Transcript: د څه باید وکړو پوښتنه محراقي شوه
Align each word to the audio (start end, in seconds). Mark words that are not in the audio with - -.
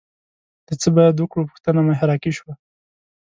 د 0.67 0.69
څه 0.81 0.87
باید 0.95 1.15
وکړو 1.17 1.49
پوښتنه 1.49 1.79
محراقي 1.89 2.31
شوه 2.37 2.53